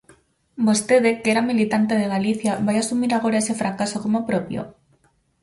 ¿Vostede, 0.67 1.11
que 1.21 1.29
era 1.33 1.47
militante 1.49 1.93
de 1.97 2.11
Galicia, 2.15 2.53
vai 2.65 2.77
asumir 2.79 3.11
agora 3.13 3.41
ese 3.43 3.57
fracaso 3.61 3.97
como 4.05 4.25
propio? 4.29 4.61